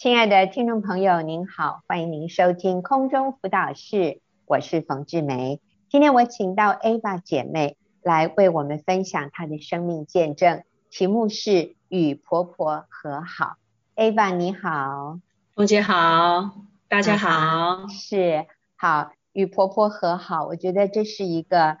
[0.00, 5.60] 亲爱的听众朋友，您好，欢迎您收听空中辅导室，我是冯志梅。
[5.90, 13.56] 今天我请到 Ava 姐妹来为我们分享她的生命见证，题目是与婆婆和好。
[13.94, 15.20] Ava 你好，
[15.54, 16.50] 冯姐好，
[16.88, 18.46] 大家好，是
[18.76, 21.76] 好，与婆婆和好，我觉得这是一个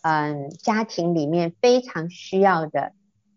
[0.00, 2.92] 嗯家庭里面非常需要的。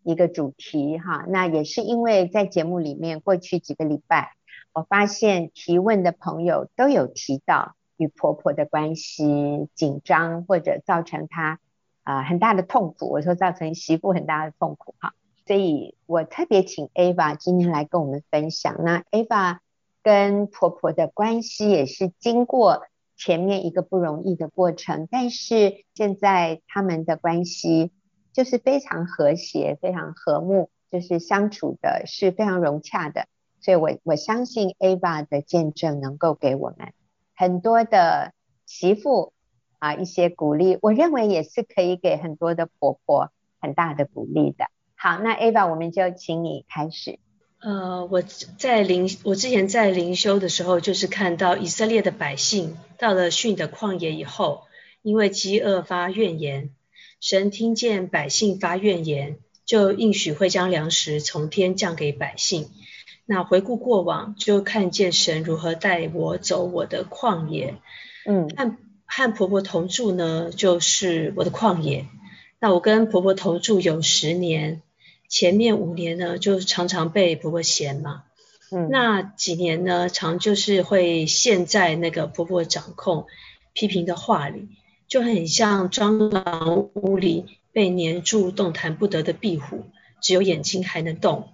[0.07, 4.31] 一个主题哈，那也是因为在节目里面过去几个礼拜，
[4.71, 11.59] 我发现提问的朋友都有提到与婆婆的关系紧张，或者造成她
[12.03, 13.09] 啊、呃、很大的痛苦。
[13.09, 15.13] 我说造成媳妇很大的痛苦哈，
[15.45, 18.77] 所以我特别请 Ava 今天来跟我们分享。
[18.85, 19.57] 那 Ava
[20.01, 22.83] 跟婆婆的关系也是经过
[23.17, 27.91] 前面一个不容易的过程，但是现在他们的关系。
[28.37, 33.25] 就是非常和谐、非常和睦，就是相处的是非常融洽的，
[33.61, 36.93] 所以我我相信 Ava 的见证能够给我们
[37.35, 38.33] 很多的
[38.67, 39.33] 媳妇
[39.79, 44.67] 啊一些鼓励，我认为也是可以给很多的婆婆很大的鼓励的。
[44.93, 47.17] 好，那 Ava 我们就请你开始。
[47.59, 54.65] 呃，我在灵我之前在灵修的时候，就是看到以色列的百姓到了逊的旷野以后，
[55.01, 56.69] 因为饥饿发怨言。
[57.19, 62.69] 神听见百姓发怨言，就应许会将粮食从天降给百姓。
[63.25, 67.75] 那回顾过往，就看见神如何带我走我的旷野。
[68.25, 72.05] 嗯，和和婆婆同住呢，就是我的旷野。
[72.59, 74.81] 那我跟婆婆同住有十年，
[75.27, 78.23] 前面五年呢，就常常被婆婆嫌嘛。
[78.71, 83.27] 嗯，那几年呢，常就是会陷在那个婆婆掌控、
[83.73, 84.69] 批评的话里。
[85.07, 89.85] 就很像蟑螂屋里被黏住动弹不得的壁虎，
[90.21, 91.53] 只有眼睛还能动。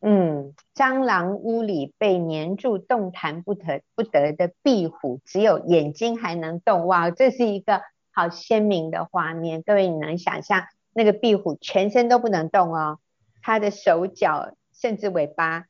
[0.00, 6.86] 嗯，蟑螂屋里被黏住动弹不得不得的壁虎，只有眼睛还能动。
[6.86, 7.80] 哇，这是一个
[8.12, 9.62] 好鲜明的画面。
[9.62, 12.98] 各位，你能想象那个壁虎全身都不能动哦，
[13.40, 15.64] 它的手脚甚至尾巴，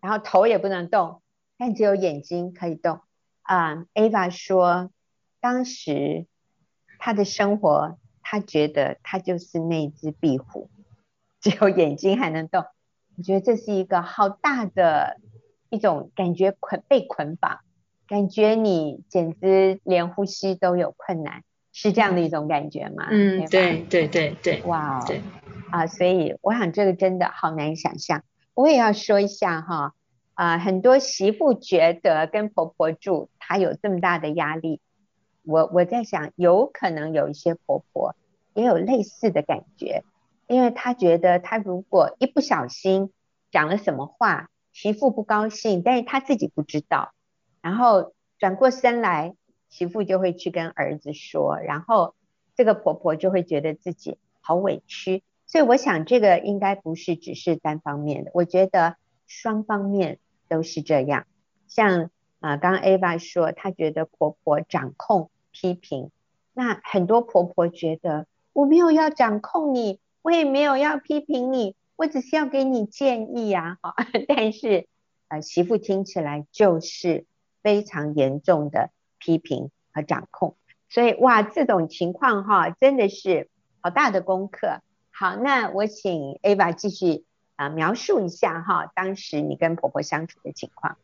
[0.00, 1.22] 然后头也不能动，
[1.58, 3.00] 但只有眼睛可以动。
[3.42, 4.90] 啊、，Ava 说，
[5.40, 6.26] 当时。
[7.04, 10.70] 他的生活，他觉得他就是那只壁虎，
[11.40, 12.64] 只有眼睛还能动。
[13.16, 15.18] 我觉得这是一个好大的
[15.68, 17.58] 一种感觉，捆被捆绑，
[18.06, 21.42] 感觉你简直连呼吸都有困难，
[21.72, 23.08] 是这样的一种感觉吗？
[23.10, 25.20] 嗯，对对对对，哇哦，对
[25.72, 28.22] 啊，所以我想这个真的好难想象。
[28.54, 29.94] 我也要说一下哈，
[30.34, 34.80] 啊，很多媳妇觉得跟婆婆住，她有这么大的压力。
[35.44, 38.14] 我我在想，有可能有一些婆婆
[38.54, 40.04] 也有类似的感觉，
[40.46, 43.12] 因为她觉得她如果一不小心
[43.50, 47.12] 讲了什么话，媳妇不高兴，但是她自己不知道，
[47.60, 49.34] 然后转过身来，
[49.68, 52.14] 媳妇就会去跟儿子说，然后
[52.54, 61.26] 这个婆婆就会觉得自己好委屈，所以我想这个应该不是只是单方面的，我觉得双方面都是这样，
[61.66, 62.10] 像。
[62.42, 66.10] 啊，刚刚 Ava 说，她觉得婆婆掌控、批评，
[66.52, 73.94] 那很多婆婆觉得我没有要掌控你，我也没有要批评你，我只是要给你建议呀，哈。
[74.26, 74.86] 但是，
[75.28, 77.26] 呃，媳妇听起来就是
[77.62, 80.56] 非常严重的批评和掌控，
[80.88, 83.48] 所以哇，这种情况哈，真的是
[83.80, 84.80] 好大的功课。
[85.10, 87.24] 好，那我请 Ava 继续
[87.56, 90.96] 啊描述一下哈，当时你跟婆婆相处的情况。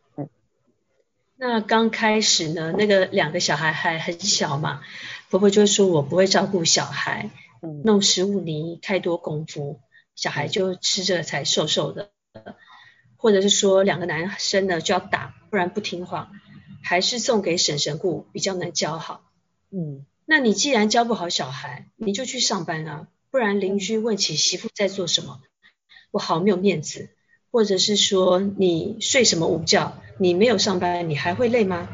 [1.40, 4.82] 那刚开始呢，那个两个小孩还很小嘛，
[5.30, 7.30] 婆婆就说我不会照顾小孩，
[7.84, 9.80] 弄食物泥太多功夫，
[10.16, 12.10] 小孩就吃着才瘦瘦的，
[13.16, 16.32] 或者是说两个男生呢就要打，不然不听话，
[16.82, 19.22] 还是送给婶婶顾比较能教好。
[19.70, 25.40] 嗯，那你既然教不好小孩，你就去上班啊，不然邻居问起媳妇在做什么，
[26.10, 27.10] 我好没有面子。
[27.58, 30.00] 或者是说你睡什么午觉？
[30.16, 31.88] 你没有上班，你还会累吗？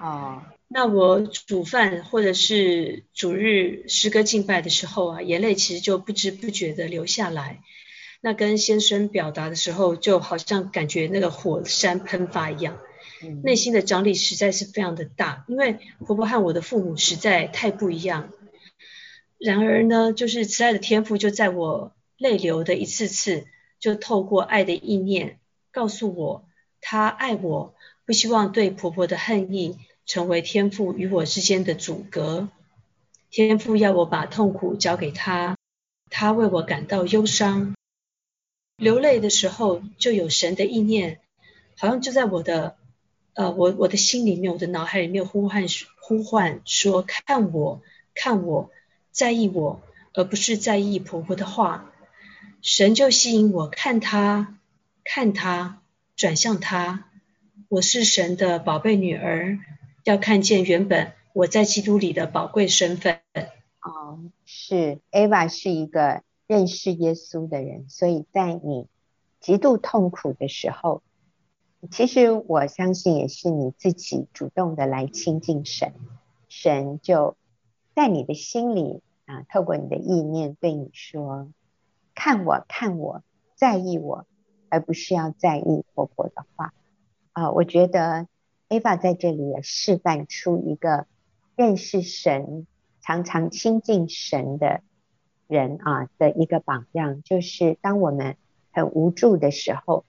[0.00, 7.58] 哦，那我煮饭或者是主日诗歌敬拜的时候啊，眼泪其实就不知不觉的流下来。
[8.20, 12.78] 那跟先生表达的时候，就好像感觉那个火山喷发一样，
[13.42, 15.44] 内心的张力实在是非常的大。
[15.48, 18.30] 因为婆婆和我的父母实在太不一样。
[19.38, 23.48] 然而呢，就是慈爱的天赋就在我泪流的一次次。
[23.80, 25.38] 就透过爱的意念
[25.72, 26.44] 告诉我，
[26.80, 27.74] 他爱我，
[28.04, 32.48] 不希望对婆婆的恨意成为天父与我之间的阻隔。
[33.30, 35.56] 天父要我把痛苦交给他，
[36.10, 37.74] 他为我感到忧伤，
[38.76, 41.20] 流泪的时候就有神的意念，
[41.78, 42.76] 好像就在我的
[43.34, 45.64] 呃我我的心里面，我的脑海里面呼唤
[46.02, 47.80] 呼唤说，看我
[48.14, 48.70] 看我
[49.12, 49.80] 在意我，
[50.12, 51.89] 而不是在意婆婆的话。
[52.62, 54.58] 神就吸引我看他
[55.02, 55.80] 看他
[56.14, 57.08] 转向他，
[57.68, 59.58] 我是神的宝贝女儿，
[60.04, 63.20] 要看见原本我在基督里的宝贵身份。
[63.80, 68.86] 哦，是 Eva 是一个认识耶稣的人，所以在你
[69.40, 71.02] 极度痛苦的时候，
[71.90, 75.94] 其实我相信也是你自己主动的来亲近神，
[76.50, 77.38] 神就
[77.94, 81.50] 在你的心里啊，透过你的意念对你说
[82.22, 83.22] ：“看我，看我，
[83.54, 84.26] 在意我，
[84.68, 86.74] 而不是要在意婆婆的话。”
[87.32, 88.28] 啊，我觉得
[88.68, 91.06] Eva 在这里也示范出一个
[91.56, 92.66] 认识神。
[93.00, 94.82] 常常亲近神的
[95.46, 98.36] 人啊的一个榜样，就是当我们
[98.70, 100.04] 很无助的时候，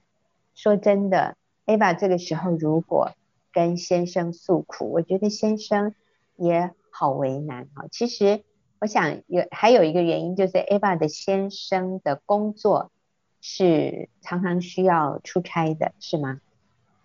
[0.53, 3.13] 说真的，Eva 这个时候如果
[3.53, 5.95] 跟先生诉苦，我觉得先生
[6.35, 7.87] 也好为难啊。
[7.89, 8.43] 其实
[8.81, 12.91] 我想有还有一个原因，就是 Eva 的先生的工作
[13.39, 16.41] 是常常需要出差的，是吗？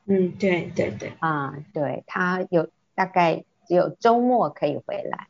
[0.06, 1.12] 嗯，对对对。
[1.20, 5.28] 啊，对，他有大概只有周末可以回来。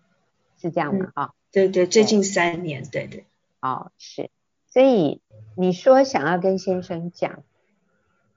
[0.59, 1.13] 是这样吗？
[1.15, 3.27] 啊、嗯，对对，最近三年，对对，
[3.61, 4.31] 哦，是，
[4.69, 5.21] 所以
[5.55, 7.43] 你说想要跟先生讲，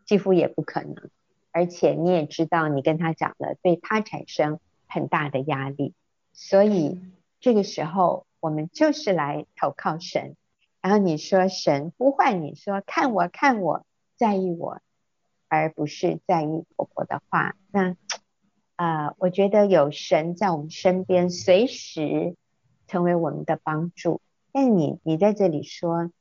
[0.03, 1.09] 几乎也不可能，
[1.51, 5.93] 而且你也知道，你跟他讲了，对他产生很大的压力，
[6.33, 6.99] 所以
[7.39, 10.35] 这个时候我们就是来投靠神，
[10.81, 13.85] 然后你说神呼唤你说看我看我
[14.17, 14.81] 在意我，
[15.47, 17.95] 而不是在意婆婆的话，那。
[18.81, 22.37] 啊、我觉得有神在我们身边，随时
[22.87, 24.21] 成为我们的帮助。
[24.53, 26.13] 但你，你在这里说，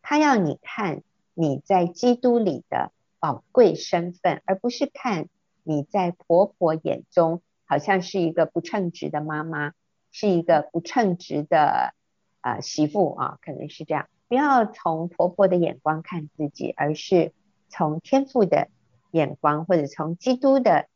[0.00, 1.02] 他要你看
[1.34, 5.28] 你在基督里的宝贵身份，而不是看
[5.64, 9.72] 你在婆婆眼中好像是一个不称职的妈妈，
[10.14, 11.92] 是一个不称职的
[12.40, 14.08] 啊、呃、媳妇啊，可能是这样。
[14.28, 17.32] 不要从婆婆的眼光看自己，而是
[17.68, 18.68] 从天父的
[19.10, 20.86] 眼光，或者从基督的。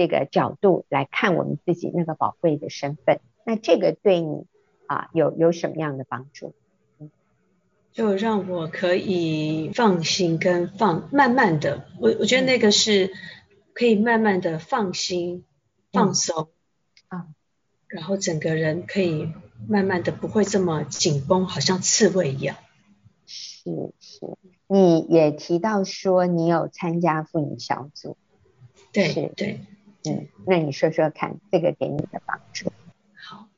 [0.00, 4.46] 这个角度来看我们自己那个宝贵的身份，那这个对你
[4.86, 6.54] 啊有有什么样的帮助？
[7.90, 13.12] 就让我可以放心跟放慢慢的，我我觉得那个是
[13.72, 15.44] 可以慢慢的放心
[15.90, 16.48] 放松
[17.08, 17.34] 啊，嗯，
[17.88, 19.32] 然后整个人可以
[19.66, 22.56] 慢慢的不会这么紧绷，好像刺猬一样。
[23.26, 24.36] 是是，
[24.68, 28.16] 你也提到说你有参加妇女小组，
[28.92, 29.60] 对是对。
[30.04, 32.72] 嗯，那你说说看，这个给你的帮助。
[33.14, 33.48] 好，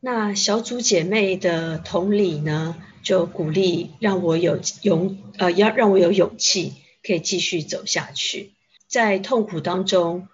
[0.00, 8.52] 那小组姐妹的同理呢，就鼓励让我有勇，呃，要让我有勇气可以继续走下去。
[8.86, 10.28] 在痛苦当中，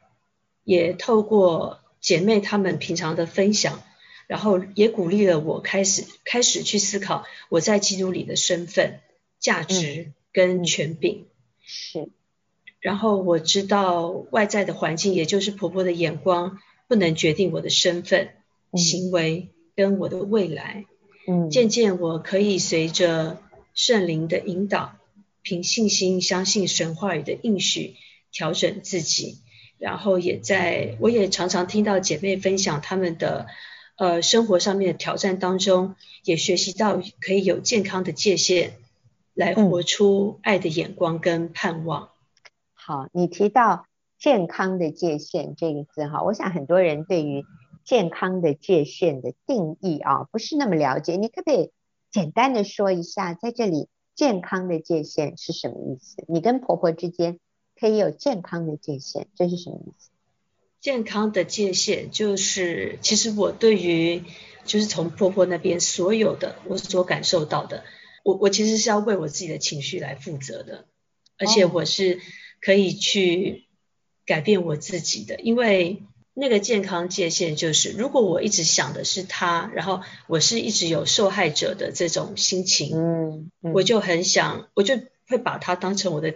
[0.64, 3.82] 也透过姐妹她们平常的分享，
[4.26, 9.00] 然后也鼓励了我开始开始去思考我在基督里的身份、
[9.38, 11.26] 价值跟权柄。
[11.26, 11.26] 嗯，
[11.64, 12.08] 是。
[12.80, 18.30] 然后我知道外在的环境，也就是婆婆的眼光，不能决定我的身份、
[18.70, 20.84] 嗯、行为跟我的未来。
[21.26, 23.42] 嗯，渐渐我可以随着
[23.74, 24.96] 圣灵的引导，
[25.42, 27.96] 凭信心相信神话语的应许，
[28.30, 29.38] 调整自己。
[29.78, 33.46] 然后也在，我也常常听到姐妹分享他们的
[33.96, 35.94] 呃生活上面的挑战当中，
[36.24, 38.72] 也学习到可以有健康的界限，
[39.34, 42.02] 来活出爱的眼光跟盼望。
[42.02, 42.08] 嗯
[42.74, 43.84] 好，你提到
[44.18, 47.44] 健康的界限这个字哈，我想很多人对于
[47.84, 51.16] 健康的界限的定义啊，不是那么了解。
[51.16, 51.70] 你可不可以
[52.10, 56.24] 简单的说一下，在这里健康的界限是什么意思？
[56.28, 57.38] 你跟婆婆之间
[57.78, 60.10] 可以有健康的界限，这是什么意思？
[60.80, 64.24] 健康的界限就是，其实我对于
[64.64, 67.84] 就是从婆婆那边所有的我所感受到的，
[68.24, 70.86] 我我其实是要为我自己的情绪来负责的，
[71.38, 72.14] 而且我是。
[72.14, 72.18] 哦
[72.60, 73.68] 可以去
[74.26, 76.02] 改变我自己的，因为
[76.34, 84.96] 那个健康界限就是，如果我一直想的是他，然后我是一直有受害者的这种心情，嗯，嗯，我就很想，我就
[85.28, 86.34] 会把他当成我的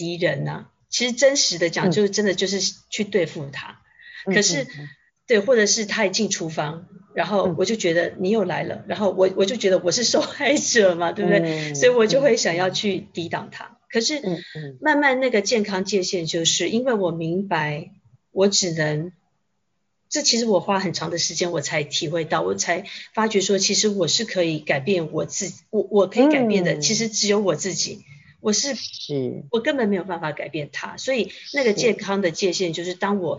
[0.00, 0.70] 敌人呐、啊。
[0.88, 3.82] 其实真实的讲，就是真的就是去对付他。
[4.26, 4.88] 嗯、可是、嗯，
[5.26, 11.40] 对，或者是他一进厨房，然后我就觉得你又来了，然后我我就觉得我是受害者嘛，对不对？
[11.40, 13.76] 嗯、所以我就会想要去抵挡他。
[13.92, 14.22] 可是，
[14.80, 17.90] 慢慢那个健康界限，就是因为我明白，
[18.32, 19.12] 我只能，
[20.08, 28.04] 这其实我花很长的时间，我才体会到，我才发觉说，其实我是可以改变我自己，我我可以改变的，其实只有我自己，
[28.40, 33.38] 我是是，我根本没有办法改变他，所以那个健康的界限就是当我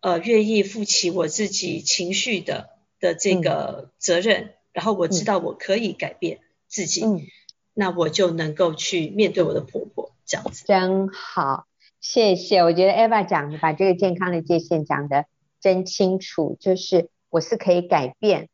[0.00, 2.70] 呃愿意负起我自己情绪的
[3.00, 7.20] 的这个责任，嗯、然后我知道我可以改变自己，嗯、
[7.74, 10.64] 那我就能够去面对我的婆婆这样子。
[10.66, 11.66] 真好，
[12.00, 12.62] 谢谢。
[12.64, 15.26] 我觉得 Eva 讲的把这个健康的界限讲的
[15.60, 18.48] 真清楚，就是我是可以改变，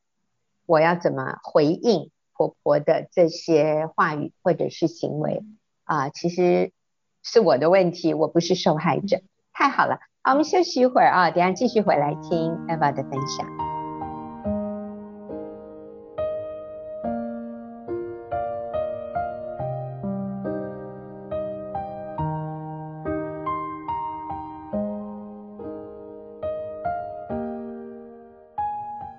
[0.67, 5.43] 我要怎么回应婆婆的这些话语或者是行为。
[5.89, 6.71] 啊，其实
[7.23, 9.23] 是我的问题，我不是受害者。
[9.55, 13.49] 太好了，好，我们休息一会儿啊，等下继续回来听 Eva 的分享。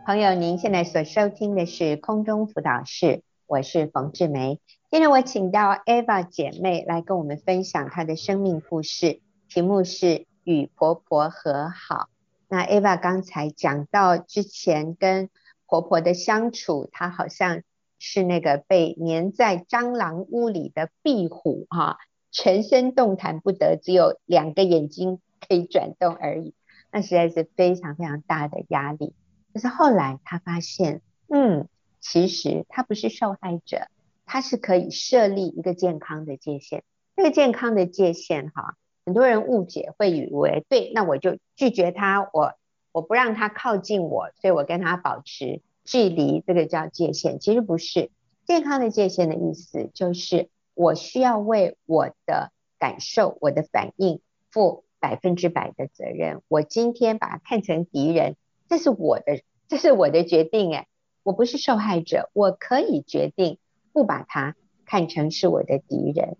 [0.05, 4.59] 朋友，您现在所收听的是空中辅导室，我是冯志梅。
[4.91, 12.09] 今天我请到 Eva 姐妹来跟我们分享她的生命故事，题目是与婆婆和好。
[12.47, 15.29] 那 Eva 刚才讲到之前跟
[15.67, 17.61] 婆婆的相处，她好像
[17.99, 21.99] 是那个被黏在蟑螂屋里的壁虎哈，
[22.31, 26.55] 全身动弹不得，只有两个眼睛可以转动而已，
[26.91, 29.13] 那实在是非常非常大的压力。
[29.53, 31.67] 可是后来她发现，嗯，
[31.99, 33.87] 其实她不是受害者。
[34.31, 36.83] 它是可以设立一个健康的界限，
[37.15, 42.53] 这个健康的界限哈，很多人误解会以为对，那我就拒绝他，我
[42.91, 47.39] 我不让他靠近我，所以我跟他保持距离，这个叫界限。
[47.39, 48.11] 其实不是，
[48.45, 54.21] 健康的界限的意思就是我需要为我的感受、我的反应
[54.51, 56.43] 负百分之百的责任。
[56.47, 58.35] 我今天把他看成敌人，
[58.67, 60.87] 这是我的，这是我的决定诶，
[61.23, 63.57] 我不是受害者，我可以决定。
[63.91, 64.55] 不把他
[64.85, 66.37] 看成是我的敌人，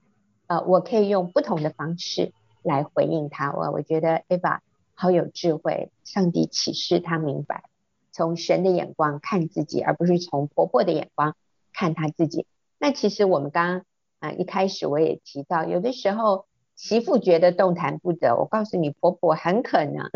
[0.47, 2.31] 呃，我可以用不同的方式
[2.63, 3.53] 来回应他。
[3.53, 4.59] 我我觉得 Eva
[4.95, 7.63] 好有智慧，上帝启示他明白，
[8.11, 11.35] 从神的眼光看自己，而不是从婆婆的眼光
[11.73, 12.47] 看他自己。
[12.79, 13.85] 那其实我们刚刚
[14.19, 20.09] 啊一开始我也提到，有的时候媳妇觉得动弹不得，我告诉你，婆婆很可能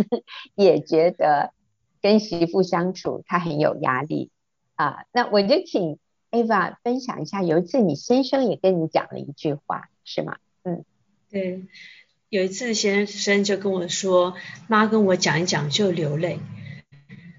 [0.55, 1.53] 也觉得
[2.01, 4.31] 跟媳妇相处她很有压力
[4.75, 5.05] 啊。
[5.11, 5.99] 那我就请。
[6.33, 10.37] Eva 分享一下，有一次你先生也跟你讲了一句话，是吗？
[10.63, 10.83] 嗯，
[11.29, 11.61] 对，
[12.27, 14.33] 有一次先生就跟我说，
[14.67, 16.39] 妈跟我讲一讲就流泪，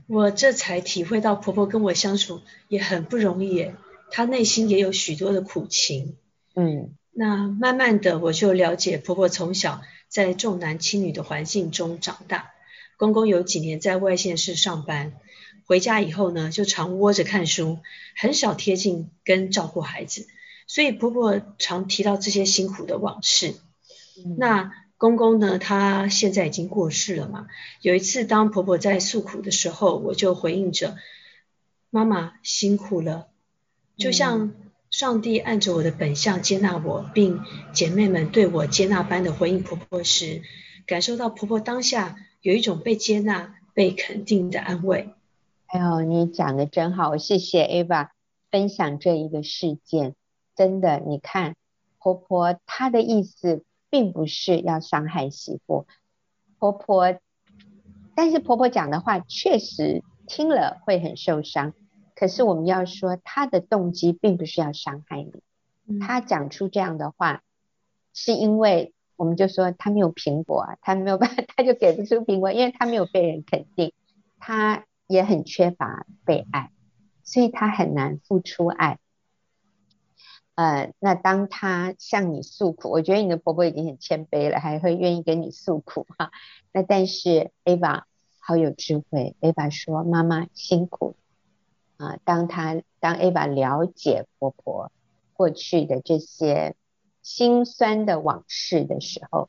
[0.07, 3.75] 我这才体会到婆婆跟我相处也很不容易耶，
[4.13, 6.17] 她内心也有许多的苦情。
[6.55, 12.53] 嗯，那慢慢的我就了解婆婆从小在重男轻女的环境中长大，
[12.97, 15.15] 公公有几年在外县市上班。
[15.67, 17.79] 回家以后呢，就常窝着看书，
[18.17, 20.27] 很少贴近跟照顾孩子，
[20.67, 23.55] 所以婆婆常提到这些辛苦的往事。
[24.17, 27.47] 嗯、那公公呢，他现在已经过世了嘛。
[27.81, 30.97] 有一次，当婆婆在诉苦的时候，我就回应着
[31.91, 33.29] ：“妈妈辛苦了。”
[33.97, 34.53] 就像
[34.91, 37.41] 上帝按着我的本相接纳我，并
[37.73, 40.43] 姐妹们对我接纳般的回应婆婆时，
[40.87, 45.14] 感受到婆婆当下有一种被接纳、被肯定的安慰。
[45.75, 48.11] 哎呦，你讲的真好，谢谢 Eva
[48.49, 50.15] 分享这一个事件。
[50.55, 51.57] 真的，你看
[51.99, 55.89] 婆婆她的意思并不是要伤害媳妇，
[56.61, 57.19] 婆婆，
[58.15, 61.75] 但是婆婆讲的话确实听了会很受伤。
[62.15, 65.27] 可是我们要说她的动机并不是要伤害
[65.89, 67.43] 你，她讲出这样的话
[68.13, 73.93] 是因为我们就说她没有苹果啊，她没有办法，她就给不出苹果，因为她没有被人肯定，
[74.39, 74.85] 她。
[75.07, 76.71] 也很缺乏被爱，
[77.23, 78.99] 所以他很难付出爱。
[80.55, 86.31] 呃，那当他向你诉苦，我觉得你的婆婆已经很谦卑了，还会愿意跟你诉苦哈。
[86.73, 88.05] 那但是 Eva
[88.39, 91.17] 好有智慧，Eva 说：“妈妈辛苦。”
[91.97, 94.93] 啊，当他当 Eva 了解婆婆
[95.33, 96.77] 过去的这些
[97.23, 99.49] 辛酸的往事的时候，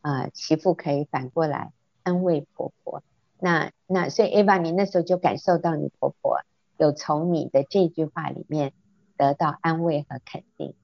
[0.00, 1.72] 啊，媳妇可以反过来
[2.02, 3.02] 安慰婆婆。
[3.44, 6.42] 那那所以 Eva，你那时候就感受到你婆婆
[6.78, 8.72] 有从你的这句话里面
[9.16, 10.74] 得到安慰和肯定，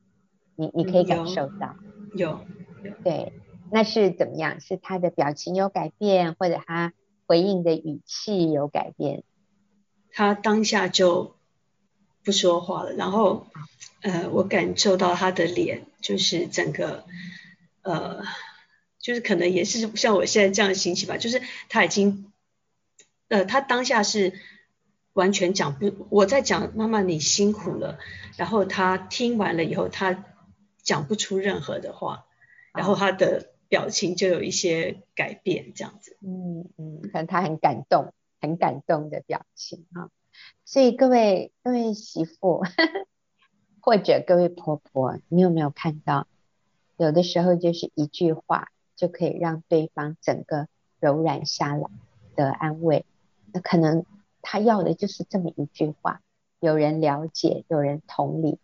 [0.56, 1.76] 你你可以感受到，
[2.14, 2.40] 有
[2.82, 3.32] 有对，
[3.70, 4.60] 那是怎么样？
[4.60, 6.92] 是她的表情有改变，或者她
[7.28, 9.22] 回应的语气有改变？
[10.10, 11.36] 她当下就
[12.24, 13.46] 不说话了，然后
[14.02, 17.04] 呃，我感受到她的脸就是整个
[17.82, 18.24] 呃，
[18.98, 22.32] 就是可能也是像我现在这样的心情吧，就是她已经。
[23.28, 24.32] 呃，他当下是
[25.12, 27.98] 完全讲不，我在讲妈妈你辛苦了，
[28.36, 30.24] 然后他听完了以后，他
[30.82, 32.26] 讲不出任何的话，
[32.72, 36.16] 然后他的表情就有一些改变，这样子。
[36.22, 40.08] 嗯嗯，可能他很感动，很感动的表情啊。
[40.64, 42.62] 所以各位各位媳妇，
[43.80, 46.26] 或者各位婆婆，你有没有看到，
[46.96, 50.68] 有的时候就是一句话就可以让对方整个
[51.00, 51.88] 柔软下来
[52.36, 53.04] 的安慰。
[53.58, 54.04] 可能
[54.42, 56.20] 他要的就是这么一句话，
[56.60, 58.58] 有人了解，有人同理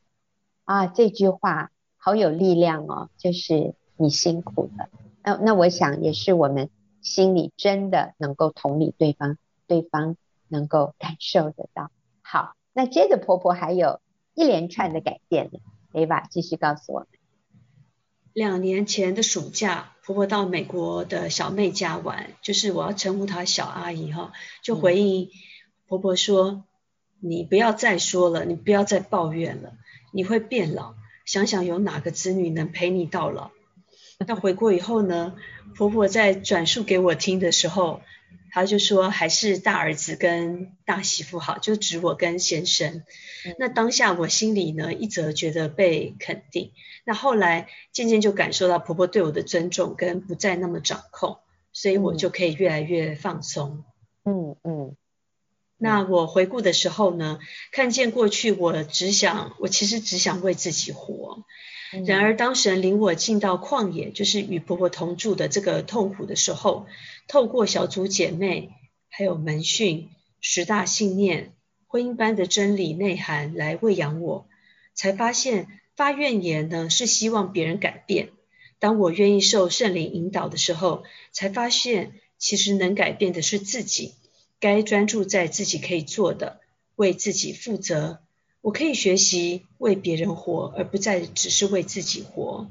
[0.65, 4.89] 啊，这句话好有力量哦，就是你辛苦了。
[5.23, 6.71] 那那我想也是我们
[7.01, 10.17] 心里真的能够同理对方，对方。
[10.47, 11.91] 能够感受得到。
[12.23, 14.01] 好，那接着婆婆还有
[14.35, 15.59] 一连串的改变呢。
[15.93, 17.09] Ava 继续告诉我们。
[18.35, 25.31] 两年前的暑假，婆婆到美国的小妹家玩，就是我要称呼她小阿姨哈，就回应
[25.87, 26.65] 婆婆说：“、
[27.23, 29.75] 你不要再说了，你不要再抱怨了，
[30.13, 30.95] 你会变老。
[31.25, 33.53] 想想有哪个子女能陪你到老？”
[34.27, 35.37] 那回国以后呢，
[35.77, 38.03] 婆婆在转述给我听的时候。
[38.55, 43.03] 他就说还是大儿子跟大媳妇好，就指我跟先生。
[43.59, 46.71] 那当下我心里呢，一则觉得被肯定，
[47.05, 51.39] 那后来渐渐就感受到婆婆对我的尊重跟不再那么掌控，
[51.73, 53.83] 所以我就可以越来越放松。
[54.25, 54.97] 嗯嗯。
[55.77, 57.39] 那我回顾的时候呢，
[57.73, 61.45] 看见过去我只想，我其实只想为自己活。
[62.07, 66.87] 然而，当神领我进到旷野，就是与婆婆同住的这个痛苦的时候，
[67.29, 68.71] 透过小组姐妹，
[69.09, 70.09] 还有门训、
[70.41, 71.53] 十大信念、
[71.87, 74.49] 婚姻般的真理内涵来喂养我，
[74.95, 78.31] 才发现发怨言呢是希望别人改变。
[78.81, 84.15] 当我愿意受圣灵引导的时候，才发现其实能改变的是自己，
[84.61, 86.61] 该专注在自己可以做的，
[86.97, 88.21] 为自己负责。
[88.61, 92.71] 我可以学习为别人活，而不再只是为自己活。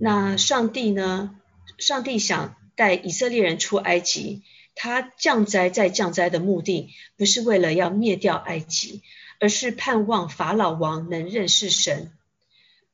[0.00, 1.38] 那上帝呢？
[1.78, 4.42] 上帝想带以色列人出埃及，
[4.74, 9.02] 他降灾再降灾的目的，不是为了要灭掉埃及，
[9.40, 12.10] 而是盼望法老王能认识神。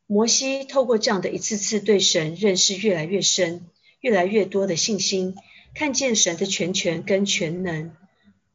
[0.07, 3.67] 摩西透过这样的一次次对神认识越来越深，
[4.01, 5.37] 越来越多的信心，
[5.75, 7.93] 看见神的全权跟全能。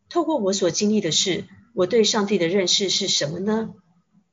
[0.09, 1.45] 透过我所经历的事。
[1.73, 3.75] 我对上帝的认识是什么呢？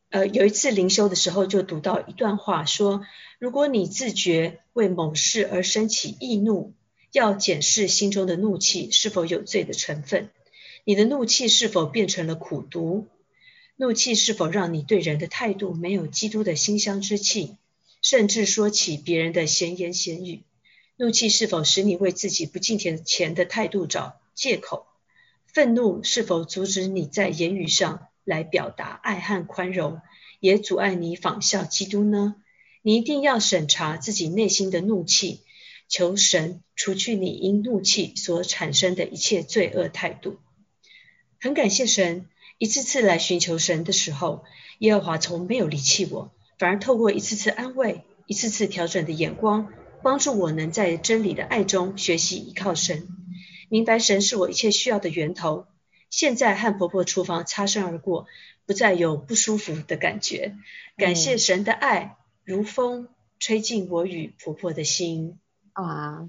[0.08, 3.02] 呃，有一次灵修的时候就读到一段话，说：
[3.38, 6.72] 如果你自觉为某事而生起易怒，
[7.12, 10.30] 要检视心中的怒气是否有罪的成分。
[10.84, 13.08] 你的怒气是否变成了苦毒？
[13.76, 17.56] 怒气是否让你对人的态度没有基督的馨香之气，
[18.00, 20.44] 甚至说起别人的闲言闲语？
[20.96, 24.86] 怒气是否使你为自己不敬虔的态度找借口？
[25.46, 30.00] 愤怒是否阻止你在言语上来表达爱和宽容，
[30.38, 32.36] 也阻碍你仿效基督呢？
[32.82, 35.40] 你一定要审查自己内心的怒气，
[35.88, 40.36] 求神除去你因怒气所产生的一切罪恶态度。
[41.40, 42.28] 很感谢神，
[42.58, 44.44] 一次次来寻求神的时候，
[44.78, 49.72] 耶和华从没有离弃我，反而透过一次次安慰、一次次调整的眼光，
[50.04, 53.08] 帮助我能在真理的爱中学习依靠神。
[53.70, 55.66] 明白神是我一切需要的源头。
[56.10, 58.26] 现在和婆婆厨房擦身而过，
[58.66, 60.54] 不再有不舒服的感觉。
[60.98, 65.40] 感谢神的爱，如风吹进我与婆婆的心。
[65.72, 66.28] 啊，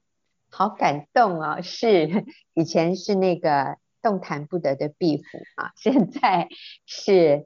[0.49, 1.61] 好感动哦！
[1.61, 5.23] 是以前是那个动弹不得的壁虎
[5.55, 6.47] 啊，现在
[6.85, 7.45] 是。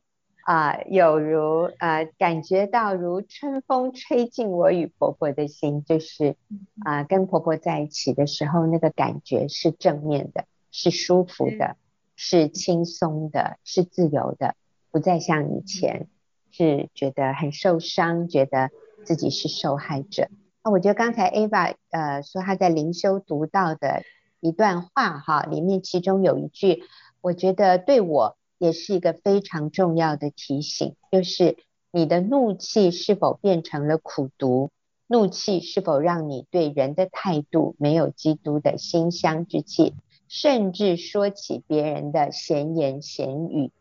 [0.49, 6.37] 啊、呃，有如呃，感觉到如春风吹进我与婆婆的心，就是
[6.83, 11.75] 啊、呃，跟婆婆在一起的时候，那个感觉是正面的，是舒服的，
[12.15, 14.55] 是轻松的，是自由的，
[14.89, 16.07] 不再像以前
[16.49, 18.71] 是觉得很受伤，觉得
[19.05, 20.29] 自己是受害者。
[20.63, 24.01] 那我觉得刚才 Ava 呃说她在灵修读到的
[24.39, 26.85] 一段话哈，里面其中有一句，
[27.21, 28.38] 我觉得对我。
[28.59, 31.57] 也是一个非常重要的提醒，就是
[31.91, 34.69] 你的怒气是否变成了苦毒？
[35.07, 39.95] 怒气是否让你对人的态度没有基督的馨香之气，
[40.27, 43.71] 甚至说起别人的闲言闲语？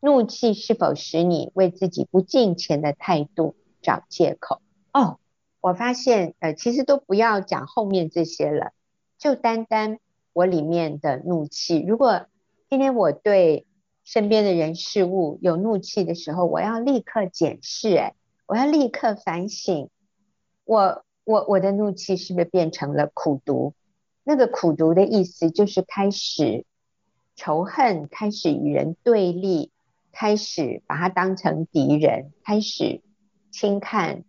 [0.00, 4.62] 怒气是否使你为自己不敬虔的态度找借口？
[4.92, 5.18] 哦，
[5.60, 8.72] 我发现，呃，其实都不要讲后面这些了，
[9.18, 9.98] 就单单
[10.32, 11.84] 我里面的怒气。
[11.86, 12.26] 如果
[12.70, 13.66] 今天我对
[14.08, 18.14] 身边的人事物有怒气的时候，我要立刻检视，哎，
[18.46, 19.90] 我要立刻反省，
[20.64, 23.74] 我我我的怒气是不是变成了苦毒？
[24.24, 26.64] 那个苦毒的意思就是开始
[27.36, 29.70] 仇恨，开始与人对立，
[30.10, 33.02] 开始把他当成敌人，开始
[33.50, 34.24] 轻看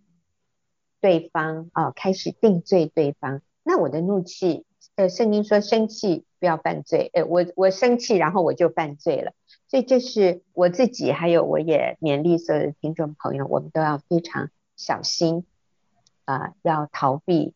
[1.00, 3.42] 对方啊，开始定罪对方。
[3.64, 4.66] 那我的怒气，
[5.00, 9.32] 呃，圣经说生气不要犯罪，呃，我我生气然后我就犯罪了。
[9.70, 15.46] 所以这是我自己，还有我也勉励所有的听众朋友，我们都要非常小心
[16.26, 17.54] 啊，要逃避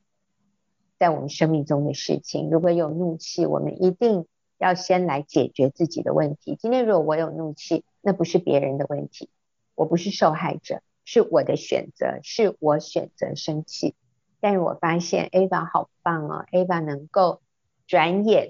[0.97, 2.49] 在我们生命中的事情。
[2.49, 4.25] 如果有怒气，我们一定
[4.57, 6.55] 要先来解决自己的问题。
[6.57, 9.27] 今天如果我有怒气，那不是别人的问题，
[9.75, 13.95] 我不是受害者，是我的选择，是我选择生气。
[14.43, 17.39] 但是我发现 Ava 好棒哦，Ava 能够
[17.87, 18.49] 转眼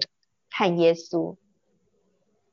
[0.50, 1.36] 看耶稣，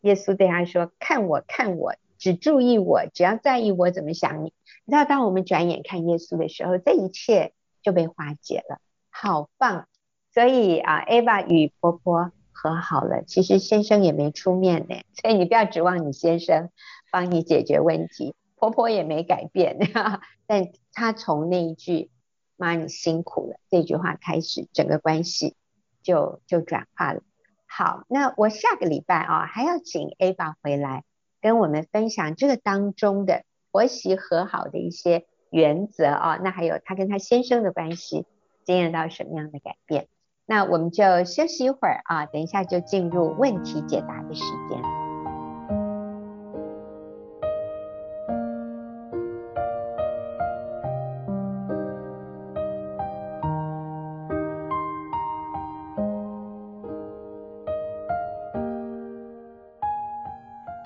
[0.01, 4.53] 耶稣对他说：“看我，看我，只注意我，只要在意我怎么想你。”
[4.85, 9.87] 你知道，当我们转眼看耶稣的时候，这一切就被化解了，好棒！
[10.31, 16.69] 所以啊，Ava 与婆婆和好了，其实先生也没出面呢，所以你不要指望你先生
[17.11, 19.79] 帮你解决问题，婆婆也没改变，
[20.45, 22.11] 但他从那一句
[22.61, 25.55] “妈，你辛苦了”这句话开始，整个关系
[26.03, 27.23] 就就转化了。
[27.65, 31.03] 好，那我下个礼拜啊，还要请 Ava 回来
[31.41, 38.27] 跟我们分享这个当中的婆媳和好的一些原则啊，那还有她跟她先生的关系
[38.63, 40.07] 经验到什么样的改变？
[40.45, 45.00] 那我们就休息一会儿啊，等一下就进入问题解答的时间。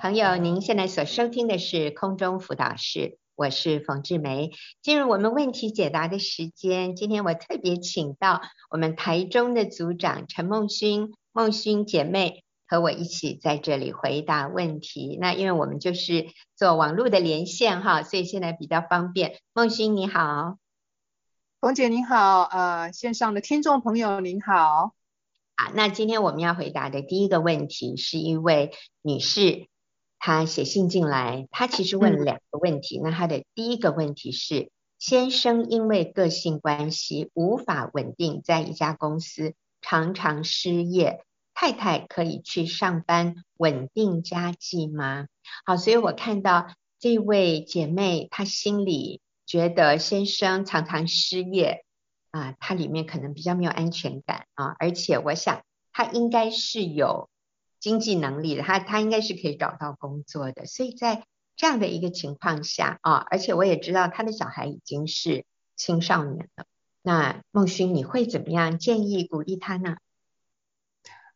[0.06, 4.52] 朋友，您现在所收听的是空中辅导室，我是冯志梅。
[4.80, 8.40] 进入我们问题解答的时间，今天我特别请到
[8.70, 15.18] 我们台中的组长陈梦勋、梦勋姐妹和我一起在这里回答问题。
[15.20, 19.40] 那因为我们就是做网络的连线哈，所以现在比较方便。
[19.54, 20.56] 梦勋你好，
[21.60, 24.92] 冯姐你好，呃，线上的听众朋友您好。
[25.56, 28.70] 啊，那今天我们要回答的第一个问题是一位
[29.02, 29.66] 女士。
[30.18, 32.98] 他写信进来，他其实问了两个问题。
[32.98, 41.24] 嗯、那他的第一个问题是：先生因为个性关系无法稳定在一家公司，常常失业，
[41.54, 45.26] 太太可以去上班稳定家计吗？
[45.64, 46.66] 好，所以我看到
[46.98, 51.84] 这位姐妹，她心里觉得先生常常失业
[52.30, 57.28] 啊，她里面可能比较没有安全感啊，而且我想她应该是有。
[57.86, 60.66] 经济能力的他，他应该是可以找到工作的。
[60.66, 65.44] 所以在这样的一个情况下啊，而且我也知道他的小孩已经是
[65.76, 66.66] 青少年了。
[67.00, 69.98] 那孟勋，你会怎么样建议鼓励他呢？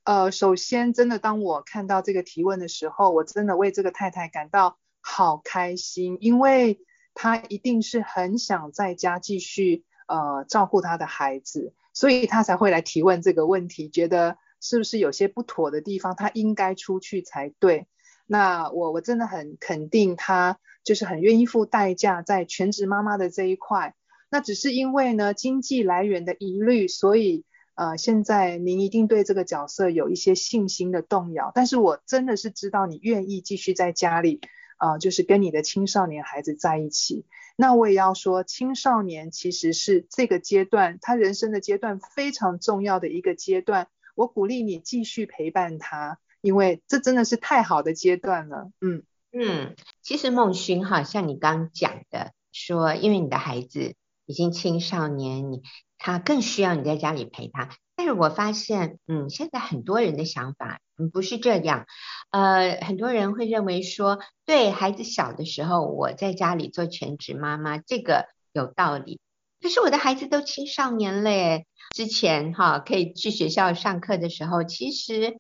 [0.03, 6.81] 呃，首先，真的当我看到这个提问的时候，我真的为这个太太感到好开心，因为
[7.15, 14.37] 她一定是很想在家继续呃照顾她的孩子，所以她才会来提问这个问题，觉得。
[14.61, 16.15] 是不是有些不妥的地方？
[16.15, 17.87] 他应该出去才对。
[18.27, 23.95] 那我我真的很肯定他，就是很愿意付代价在全职妈妈的这一块。
[24.31, 27.45] 那只是因为呢，经济来源的疑虑，所以
[27.75, 31.51] 呃，现在您一定对这个角色有一些信心的动摇。
[31.55, 34.41] 但是我真的是知道你愿意继续在家里，
[34.79, 37.25] 呃，就是跟你的青少年孩子在一起。
[37.57, 43.89] 那我也要说，青少年其实是这个阶段他人生的阶段非常重要的一个阶段。
[44.21, 48.71] 我鼓励你继续陪伴他，因为这真的是太好的阶段了。
[48.83, 49.03] 嗯
[49.33, 53.95] 嗯，其实孟勋哈，像你刚讲的说，因为你的孩子
[54.27, 55.63] 已经青少年，你
[55.97, 57.71] 他更需要你在家里陪他。
[57.97, 61.87] 但是我发现，嗯，现在很多人的想法嗯不是这样，
[62.31, 69.19] 呃，很多人会认为说，对孩子小的时候，我在家里做全职妈妈，这个有道理。
[69.63, 75.37] 可是我的孩子都青少年嘞，之前哈可以去学校上课的时候，其实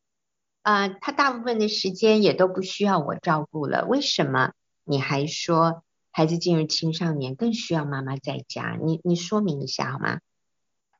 [0.60, 3.86] 啊、呃，他大部分的时间也都不需要我照顾了。
[3.86, 4.52] 为什么
[4.84, 8.78] 你还说孩子进入青少年更需要妈妈在家？
[8.82, 10.18] 你你说明一下好吗？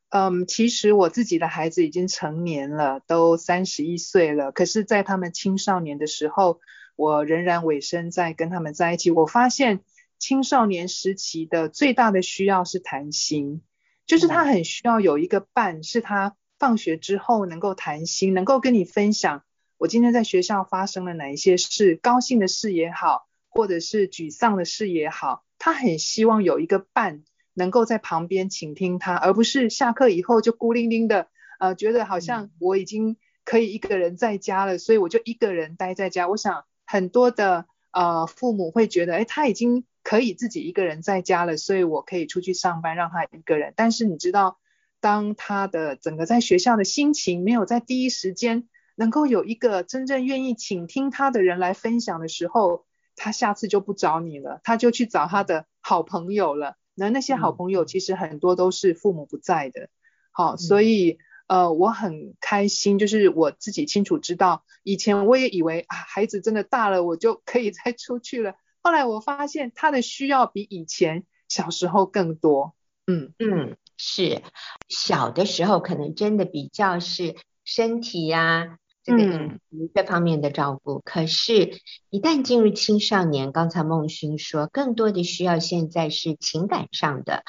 [0.09, 4.51] 嗯，其实我自己的孩子已经成年了，都三十一岁了。
[4.51, 6.61] 可是，在他们青少年的时候，
[6.97, 9.11] 我仍然委身在跟他们在一起。
[9.11, 9.85] 我发现。
[10.21, 13.63] 青少年时期的最大的需要是谈心，
[14.07, 19.43] 就是他很需要有一个伴，是他放学之后能够谈心，能够跟你分享
[19.79, 31.29] 我今天在学校发生了哪一些事，高兴的事也好，或者是沮丧的事也好，他很希望有一个伴能够在旁边倾听他，而不是下课以后就孤零零的，
[31.59, 36.29] 呃，觉得好像我已经可以一个人在家了，所以我就一个人待在家。
[36.29, 39.87] 我想很多的呃父母会觉得，哎，他已经。
[40.03, 43.75] 可以自己一个人在家了，所以我可以出去上班，让他一个人。
[43.77, 44.59] 但是你知道，
[45.01, 52.87] 当他的整个在学校的心情没有在第一时间能够有一个真正愿意倾听他的人来分享的时候，
[53.17, 56.77] 他下次就不找你了，他就去找他的好朋友了。
[56.95, 59.89] 那那些好朋友其实很多都是父母不在的。
[60.33, 68.55] 好，所以呃，我很开心，就是我自己清楚知道，以前我也以为啊，孩子真的大了，我就可以再出去了。
[68.83, 72.75] 后来我发现他的需要比以前小时候更多。
[73.07, 74.43] 嗯嗯，是
[74.89, 79.59] 小的时候可能真的比较是身体呀、啊，这个
[79.95, 80.99] 这方面的照顾。
[80.99, 87.43] 嗯、可是，一旦进入青少年，刚才孟勋说，更多的需要现在是情感上的，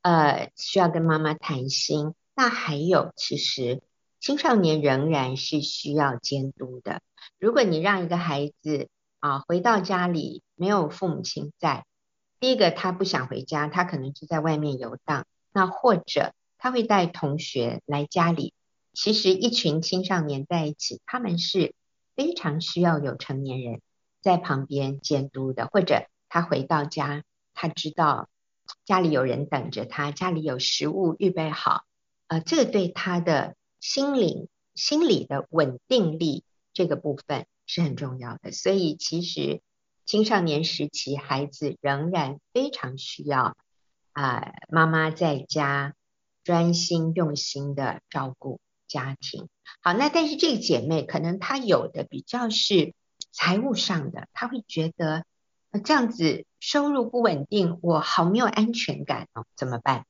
[0.00, 2.14] 呃，需要跟妈妈谈心。
[2.34, 3.82] 那还有，其实
[4.20, 7.02] 青少年仍然是需要监督的。
[7.38, 8.88] 如果你让一个孩子
[9.24, 11.86] 啊回到家里没有父母亲在，
[12.40, 15.24] 第一个他不想回家，他可能就在外面游荡。
[15.50, 18.52] 那或者他会带同学来家里。
[18.92, 21.74] 其实一群青少年在一起，他们是
[22.14, 23.80] 非常需要有成年人
[24.20, 25.68] 在旁边监督的。
[25.68, 28.28] 或者他回到家，他知道
[28.84, 31.84] 家里有人等着他，家里有食物预备好。
[32.26, 38.52] 呃，这个对他的心灵、心理的稳定力这个部分是很重要的。
[38.52, 39.60] 所以，其实
[40.04, 43.56] 青少年时期孩子仍然非常需要
[44.12, 45.94] 啊、妈妈在家
[46.44, 49.48] 专心用心的照顾家庭。
[49.80, 52.94] 好，那但是这个姐妹可能她有的比较是
[53.32, 55.24] 财务上的，她会觉得
[55.84, 60.06] 这样子收入不稳定，我好没有安全感哦，怎么办？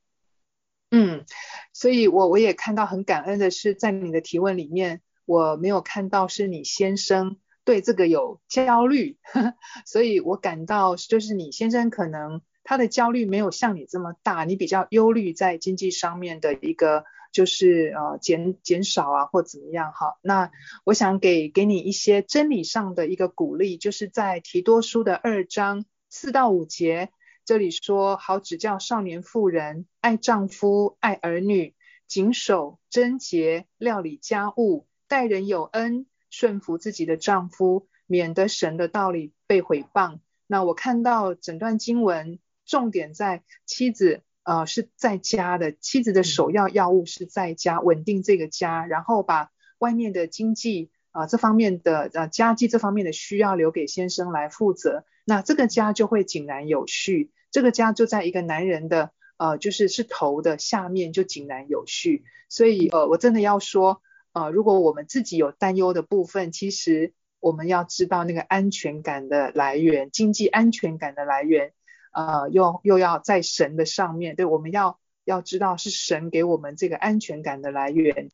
[0.90, 1.24] 嗯，
[1.72, 9.18] 所以我我也看到很感恩的是，在你的提问里面，我没有看到是你先生对这个有焦虑，
[9.86, 20.18] 所以我感到就是你先生可能他的焦虑没有像你这么大，你比较忧虑在经济上面的一个就是呃减减少啊或怎么样哈。
[20.22, 20.50] 那
[20.84, 27.10] 我想给给你一些真理上的一个鼓励，就是在提多书的二章四到五节。
[27.46, 31.74] 这里说，好指教少年妇人，爱丈夫，爱儿女，
[32.06, 40.18] 谨守贞洁，料理家务，待人有恩，顺服自己的丈夫，免得神的道理被毁谤。
[40.48, 55.04] 那我看到整段经文，重点在妻子，呃，是在家的，妻子的首要要务是在家稳定这个家，然后把外面的经济啊、呃、这方面的呃家计这方面的需要留给先生来负责。
[55.24, 62.24] 那这个家就会井然有序，这个家就在一个男人的呃，就是是头的下面就井然有序。
[62.48, 64.02] 所以呃，我真的要说，
[64.34, 71.72] 呃，如果我们自己有担忧的部分，其实我们要知道那个安全感的来源，经济安全感的来源，
[72.12, 78.30] 呃，又又要在神的上面，对，我们要要知道是神给我们这个安全感的来源。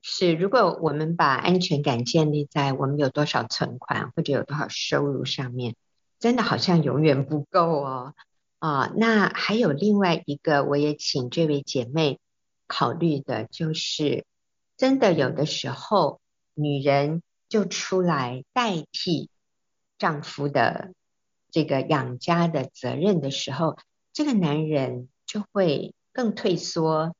[0.00, 5.74] 是，如果我们把安全感建立在我们有多少存款或者有多少收入上面。
[6.18, 8.14] 真的好像永远不够哦，
[8.60, 12.20] 啊，那还有另外一个，我也请这位姐妹
[12.68, 14.24] 考虑的，就是
[14.82, 16.20] 真的有的时候，
[16.54, 19.30] 女人就出来代替
[19.96, 20.92] 丈夫的
[21.52, 23.78] 这个养家的责任的时候，
[24.12, 27.14] 这个男人就会更退缩，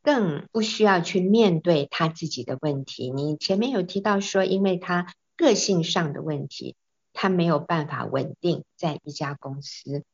[0.00, 3.10] 更不需要去面对他自己的问题。
[3.10, 6.76] 你前面有提到说，因为他个性上的问题。
[7.12, 10.04] 他没有办法稳定在一家公司，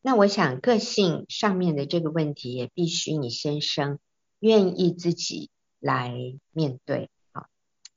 [0.00, 3.98] 那我想个性上面的这个问题也必须你先生
[4.38, 6.12] 愿意自己来
[6.52, 7.46] 面对啊。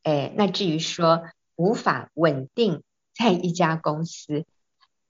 [0.03, 1.23] 哎，那至于说
[1.55, 4.45] 无法稳定在一家公司，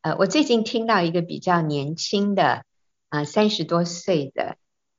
[0.02, 2.66] 呃，我最近听到一个比较年轻的
[3.10, 4.58] 啊三十多岁的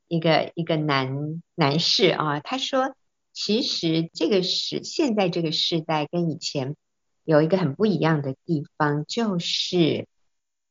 [0.09, 2.95] 一个一个男男士啊，他说，
[3.33, 6.77] 其实这个是现在这个时代跟以前。
[7.25, 10.09] 有一个很不一样的地方，就是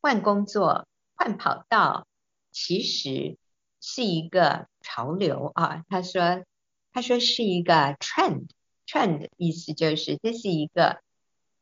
[0.01, 0.85] 换工作、
[1.15, 2.05] 换跑道，
[2.51, 3.37] 其实
[3.79, 5.85] 是一个潮流啊。
[5.87, 6.43] 他说，
[6.91, 11.01] 他说是一个 trend，trend 的意思就是这是一个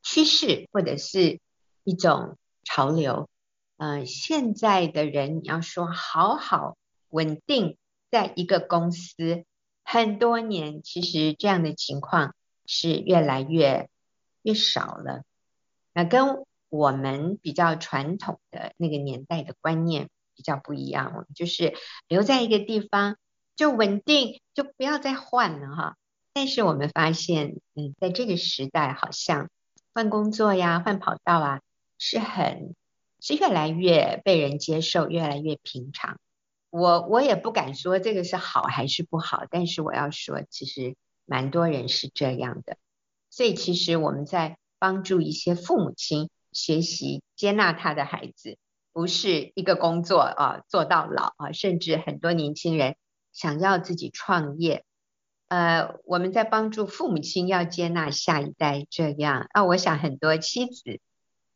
[0.01, 1.39] 趋势或者是
[1.83, 3.29] 一种潮流。
[3.77, 6.77] 嗯、呃，现在的人你要说好好
[7.09, 7.77] 稳定
[8.11, 9.45] 在一个公司
[9.83, 13.89] 很多年，其实这样的情况是越来越。
[14.41, 15.23] 越少了，
[15.91, 21.27] 那跟我们比较传统的那个年代的观念比较不一样。
[21.35, 21.75] 就是
[22.07, 23.17] 留在一个地方
[23.59, 25.97] 就稳定，就不要再换了哈。
[26.31, 29.49] 但是我们发现，嗯，在这个时代，好像
[29.93, 31.61] 换工作呀、换跑道啊，
[31.97, 32.73] 是很
[33.19, 36.21] 是越来越被人接受，越来越平常。
[36.69, 40.95] 我我也不敢说这个是好还是不好，但是我要说，其实
[41.25, 42.77] 蛮多人是这样的。
[43.29, 48.57] 所以其实我们在帮助一些父母亲学习接纳他的孩子，
[48.93, 52.95] 不是一个工作啊做到老啊，甚至很多年轻人
[53.31, 54.85] 想要自己创业。
[55.47, 60.99] 呃，我们在帮助父母亲要接纳下一代，这样啊，我想很多妻子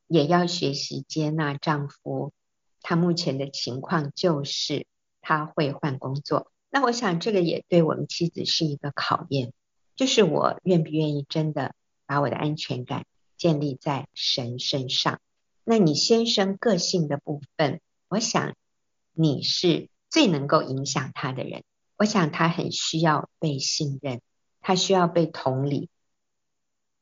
[0.07, 2.33] 也要学习接纳丈夫，
[2.81, 4.87] 他目前的情况就是
[5.21, 6.51] 他会换工作。
[6.71, 9.53] 那我想这个也对我们妻子是一个考验，
[9.95, 11.75] 就是我愿不愿意真的
[12.07, 13.05] 把我的安全感
[13.37, 15.19] 建立在神身上。
[15.63, 18.55] 那你先生个性的部分，我想
[19.11, 21.63] 你是最能够影响他的人。
[21.97, 24.21] 我想他很需要被信任，
[24.61, 25.89] 他需要被同理。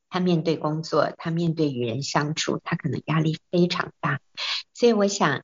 [0.09, 4.21] 他面对工作，他面对与人相处，他可能压力非常大。
[4.73, 5.43] 所以我想，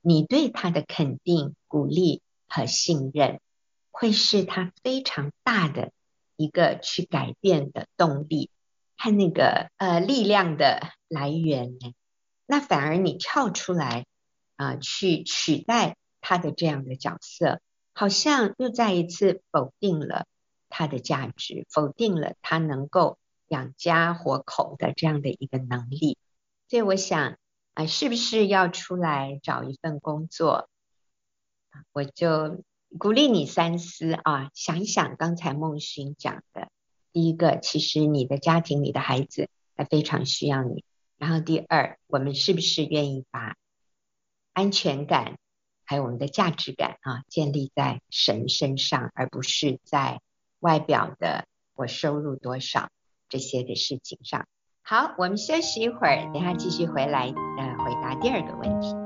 [0.00, 3.40] 你对他的肯定、鼓励和信任，
[3.92, 5.92] 会是他非常大的
[6.34, 8.50] 一个去改变的动力
[8.96, 11.78] 和那个呃力量的来源。
[12.44, 14.04] 那反而你跳出来
[14.56, 17.60] 啊、去取代他的这样的角色。
[17.92, 20.26] 好像又再一次否定了
[20.68, 26.18] 他的价值，否定了他能够养家活口的这样的一个能力。
[26.68, 27.36] 所以我想
[27.74, 30.68] 啊，是不是要出来找一份工作？
[31.92, 32.64] 我就
[32.98, 36.68] 鼓励你三思啊，想一想刚才孟勋讲的。
[37.12, 40.84] 第一个，其实你的家庭里的孩子还非常需要你。
[41.16, 43.54] 然后第二，我们是不是愿意把
[44.52, 45.38] 安全感，
[45.84, 50.20] 还有我们的价值感啊，建立在神身上，而不是在
[50.60, 52.88] 外表的我收入多少
[53.28, 54.46] 这些的事情上。
[54.82, 59.03] 好，我们休息一会儿，等下继续回来呃回答第二个问题。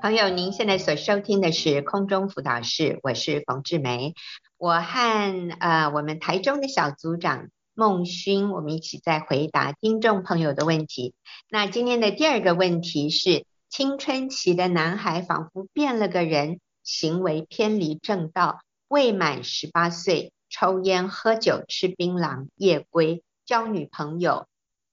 [0.00, 4.14] 朋友，您现在所收听的是空中辅导室，我是冯志梅。
[4.56, 11.12] 我和呃我们台中的小组长孟勋，我们一起在回答听众朋友的问题。
[11.50, 24.46] 那今天的第二个问题是：青春期的男孩仿佛变了个人，行为偏离正道，未满十八岁，抽烟、喝酒、吃槟榔、夜归，交女朋友，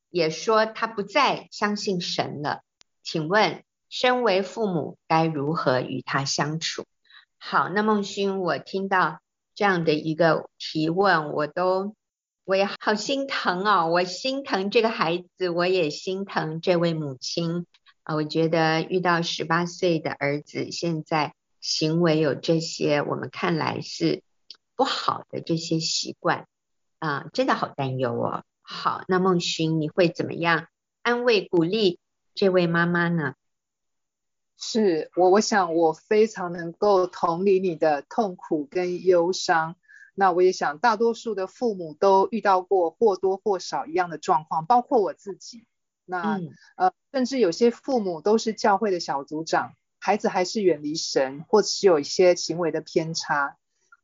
[0.09, 2.59] 也说他不再相信神了。
[3.03, 3.63] 请问？
[3.89, 6.85] 身为父母该如何与他相处？
[7.37, 9.19] 好，那孟勋，我听到
[9.55, 11.95] 这样的一个提问，我都
[12.45, 17.65] 我也好心疼哦，我心疼这个孩子，我也心疼这位母亲
[18.03, 18.15] 啊。
[18.15, 24.23] 我觉得遇到十八岁的儿子，现在行为有这些，我们看来是
[24.75, 26.47] 不好的这些习惯
[26.99, 28.43] 啊，真的好担忧哦。
[28.61, 30.67] 好，那孟勋，你会怎么样
[31.01, 31.99] 安慰鼓励
[32.35, 33.35] 这位妈妈呢？
[34.57, 39.75] 是我，我想我非常能够同理你的痛苦跟忧伤。
[40.15, 45.65] 那我也想，大多数的父母都遇到过或多或少一样的状况，包括我自己。
[46.05, 53.57] 那、嗯、呃，甚至有些父母都是教会的小组长，孩子还是远离神，或者是有一些行为的偏差。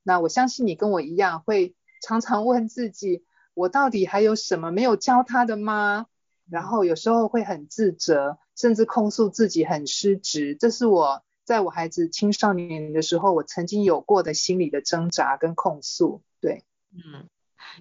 [0.04, 6.06] 那我相信你跟我一样，会常常问自己：我到底还有什么没有教他的吗？
[6.48, 10.56] 然后有时候会很自责，甚至控诉自己很失职。
[10.60, 16.22] 这是我在我孩子青少年的时候，我曾经有过的心理的挣扎跟控诉。
[16.40, 17.28] 对，嗯，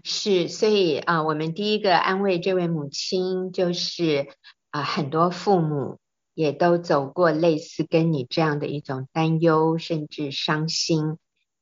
[0.05, 4.29] 是，所以啊、我们第一个安慰这位母亲，就是
[4.71, 5.99] 啊、很多父母
[6.35, 11.19] 也都走过类似跟你这样的一种担忧，甚至伤心、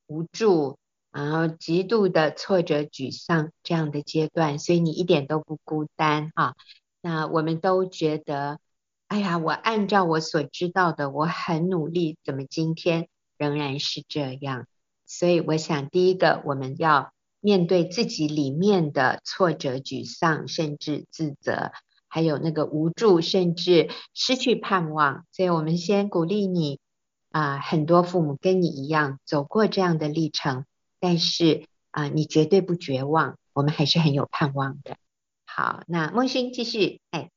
[0.07, 0.79] 无助，
[1.11, 6.55] 然后极度的挫折、沮丧这样的阶段，所以你一点都不孤单啊。
[7.03, 8.61] 那我们都觉得，
[9.11, 14.69] 哎呀，我按照我所知道的，我很努力，怎么今天仍然是这样？
[15.05, 21.73] 所以我想，第一个我们要面对自己里面的挫折、沮丧，甚至自责，
[22.07, 25.27] 还有那个无助，甚至失去盼望。
[25.33, 26.79] 所以我们先鼓励你
[27.33, 30.67] 啊，很多父母跟你一样走过这样的历程，
[31.01, 34.97] 但是啊，你绝对不绝望，我们还是很有盼望的。
[35.45, 37.01] 好，那孟勋继续。
[37.11, 37.29] 哎，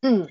[0.00, 0.28] 嗯，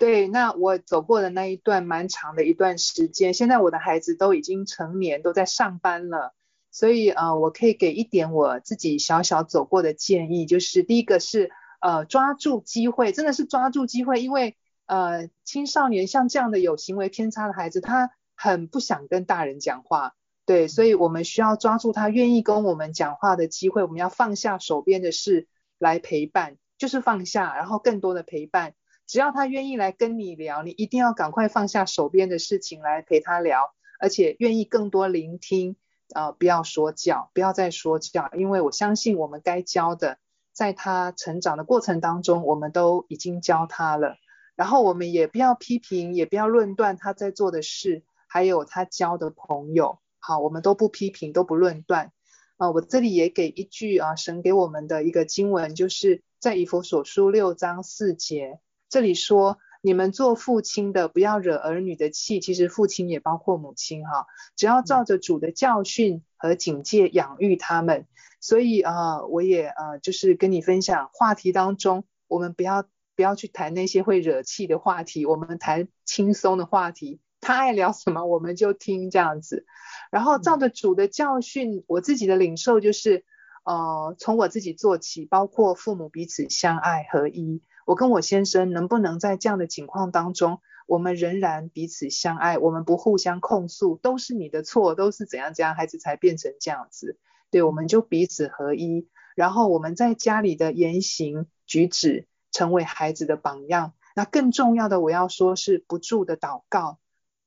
[0.00, 6.32] 对，那我走过的那一段蛮长的一段时间，现在我的孩子都已经成年，都在上班了，
[6.70, 11.50] 所以呃，我可以给一点我自己小小走过的建议，就是第一个是
[11.82, 20.14] 呃抓住机会，真的是抓住机会，因为呃青少年像这样的有行为偏差的孩子，他很不想跟大人讲话，
[20.46, 25.46] 对，所以我们需要抓住他愿意跟我们讲话的机会，我们要放下手边的事
[25.78, 28.72] 来陪伴，就是放下，然后更多的陪伴。
[29.10, 35.74] 只要他愿意来跟你聊，你一定要赶快放下手边的事情来陪他聊，而且愿意更多聆听，
[36.14, 40.18] 呃，不要说教，不要再说教，因为我相信我们该教的，
[40.52, 44.14] 在他成长的过程当中，我们都已经教他了。
[44.54, 49.98] 然后我们也不要批评，也不要论断他在做的事，还有他交的朋友。
[50.20, 52.12] 好，我们都不批评，都不论断。
[52.58, 58.60] 啊、我这里也给一句啊，神给我们的一个经文，就是在以弗所书六章四节，
[58.90, 59.56] 这里说。
[59.82, 62.38] 你们做父亲的，不要惹儿女的气。
[62.38, 68.06] 其实父亲也包括母亲哈，只要照着主的教训和警戒养育他们。
[68.42, 72.84] 所以啊、呃，我也呃，就是跟你分享话题当中，我们不要
[73.16, 77.22] 不要去谈那些会惹气的话题，我们谈轻松的话题。
[77.40, 79.64] 他爱聊什么，我们就听这样子。
[80.10, 83.24] 然后照着主的教训，我自己的领受就是，
[83.64, 87.62] 呃，从我自己做起，包括父母彼此相爱合一。
[87.90, 97.18] 我跟我先生能不能在这样的情况当中，我们仍然彼此相爱，我们不互相控诉，都是你的错，都是怎样怎样，孩子才变成这样子。
[97.50, 103.92] 对，我们就彼此合一，然后我们在家里的言行举止成为孩子的榜样。
[104.14, 107.00] 那更重要的，我要说是不住的祷告，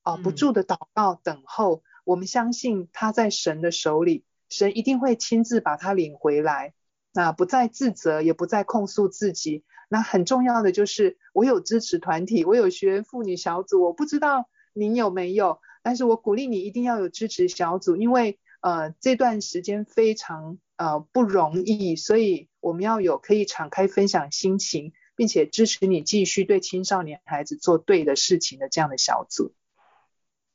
[0.04, 6.74] 哦，不住的祷告等候，嗯、我们相信他在神的手里，神一定会亲自把他领回来。
[7.14, 9.64] 那不再自责，也不再控诉自己。
[9.88, 13.84] 那很重要的就是，我有支持团体，我有学员妇女小组。
[13.84, 29.54] 我不知道您有没有，但是我鼓励你一定要有支持小组，因为呃这段时间非常呃不容易，所以我们要有可以敞开分享心情，并且支持你继续对青少年孩子做对的事情的这样的小组。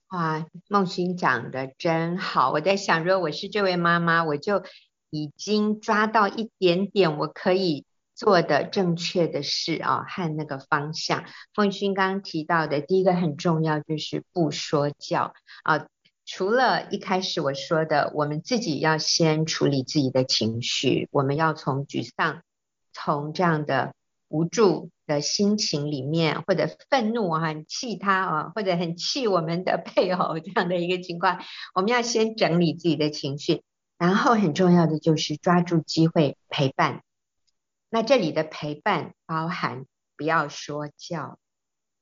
[0.08, 2.50] 哇，梦欣讲的真好。
[2.50, 4.64] 我在想，如果我是这位妈妈，我就
[5.10, 7.84] 已经抓到一点点我可以。
[8.18, 11.22] 做的正确的事啊，和那个方向。
[11.54, 15.86] 凤勋刚刚提到的第一个很重要，就是不说教啊。
[16.26, 22.42] 除了一开始我说的，我们自己要先处理自己的情绪，我们要从沮丧、
[22.92, 23.94] 从这样的
[24.26, 31.38] 无助的心情里面，或者愤怒啊，很气他啊，或者很气我们的配偶这样的一个情况，
[31.72, 33.62] 我们要先整理自己的情绪，
[33.98, 37.02] 然后很重要的就是抓住机会陪伴。
[37.90, 39.84] 那这里的陪伴包含
[40.16, 41.38] 不要说教，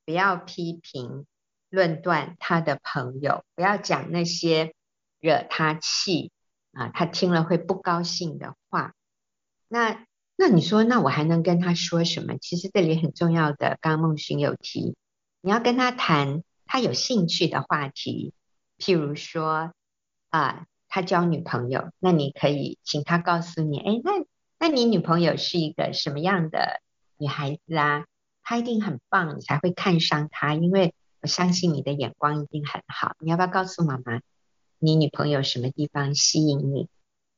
[0.05, 1.25] 不要批评、
[1.69, 4.73] 论断他的朋友，不要讲那些
[5.19, 6.31] 惹他气
[6.71, 8.93] 啊，他听了会不高兴的话。
[9.67, 12.37] 那那你说，那我还能跟他说什么？
[12.37, 14.95] 其实这里很重要的，刚刚孟勋有提，
[15.41, 18.33] 你要跟他谈他有兴趣的话题，
[18.77, 19.73] 譬如说
[20.29, 24.11] 啊，他交女朋友，那你可以请他告诉你，哎，那。
[24.59, 26.81] 那你女朋友是一个什么样的
[27.19, 28.07] 女孩子啊？
[28.41, 33.15] 她一定很棒，你才会看上她，因为我相信你的眼光一定很好。
[33.19, 34.19] 你要不要告诉妈妈，
[34.79, 36.89] 你女朋友什么地方吸引你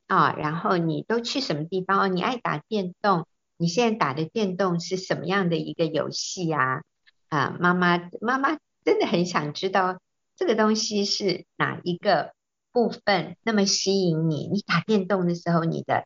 [0.08, 0.34] 啊？
[0.38, 2.00] 然后你都去什么地方？
[2.00, 3.28] 哦，你爱打电动，
[3.58, 6.84] 你现在打的电动是什么样的一个游戏啊？
[7.28, 10.00] 啊，妈妈，妈妈真的很想知道
[10.38, 12.32] 这个东西是哪一个
[12.80, 14.48] 部分那么吸引你？
[14.48, 16.06] 你打电动的时候，你的。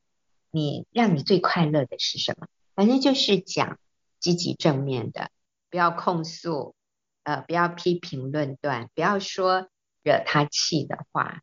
[0.56, 2.46] 你让你最快乐的是什么？
[2.76, 3.80] 反正就是讲
[4.20, 5.32] 积极正面的，
[5.72, 6.76] 不要控诉，
[7.24, 9.68] 呃，不要批评论断，不要说
[10.04, 11.42] 惹他气的话。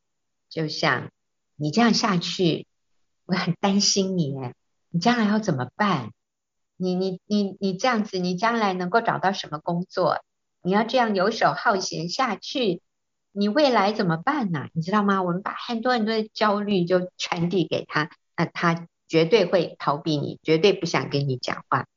[0.48, 1.10] 就像
[1.56, 2.68] 你这样下去，
[3.26, 4.54] 我很担心你诶，
[4.90, 6.12] 你将来要怎么办？
[6.76, 10.24] 你你你你这样子，你将来能够找到什么工作？
[10.62, 12.80] 你要这样游手好闲下去，
[13.32, 14.68] 你未来怎么办呢？
[14.72, 15.22] 你知道吗？
[15.22, 18.86] 我们把很多很多的焦虑就传递给他，那他。
[19.10, 21.88] 绝对会逃避你，绝对不想跟你讲话。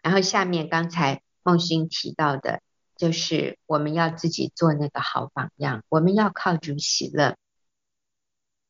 [0.00, 2.60] 然后下面刚才梦欣提到的，
[2.96, 7.34] 就是我们要自己做那个好榜样，我们要靠主喜乐，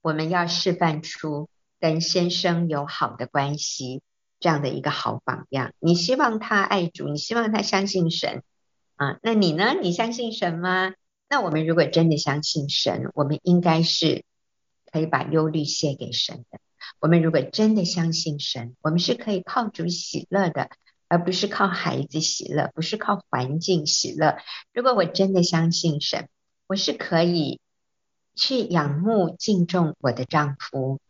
[0.01, 1.51] 我们要示范出
[1.81, 4.01] 跟先生有好的关系
[4.41, 5.75] 这样的一个好榜样。
[5.79, 8.43] 你希望他爱主，你希望他相信神
[8.97, 9.19] 啊？
[9.23, 9.75] 那你呢？
[9.75, 10.95] 你相信神吗？
[11.33, 14.23] 那我们如果真的相信神，我们应该是
[14.93, 16.61] 可以把忧虑卸给神的。
[17.01, 20.69] 我们如果真的相信神，我们是可以靠主喜乐的，
[21.09, 24.37] 而不是靠孩子喜乐，不是靠环境喜乐。
[24.75, 26.29] 如果我真的相信神，
[26.67, 27.61] 我是可以
[28.35, 31.01] 去仰慕敬重我的丈夫，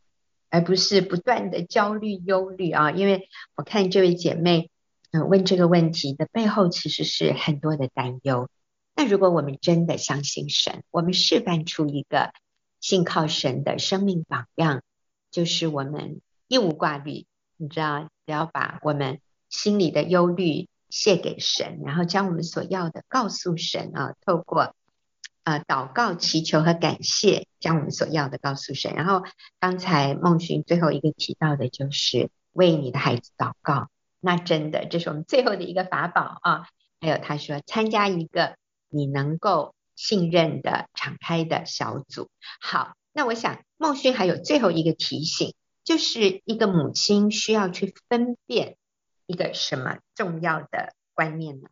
[0.51, 2.93] 而不是不断的焦虑忧虑啊。
[2.93, 4.71] 因为我看这位姐妹
[5.11, 8.49] 嗯，问这个问题的背后其实是很多的担忧。
[8.95, 12.33] 那如果我们真的相信神，我们示范出一个
[12.79, 14.83] 信靠神的生命榜样，
[15.31, 17.25] 就是我们一无挂虑，
[17.57, 24.75] 你知道，只要把我们心里的忧虑卸给神，然后将我们所要的告诉神啊，透过
[25.45, 28.93] 呃祷告、祈求和感谢，将我们所要的告诉神。
[28.95, 29.23] 然后
[29.59, 33.89] 刚才孟寻最后一个提到的就是为你的孩子祷告，
[34.21, 36.69] 那真的这是我们最后的一个法宝啊。
[37.01, 38.55] 还有他说参加一个。
[38.93, 42.29] 你能够信任的、敞开的小组。
[42.61, 48.77] 好，那我想孟勋还有最后一个提醒，就是一个母亲需要去分辨
[49.27, 51.69] 一个什么重要的观念呢？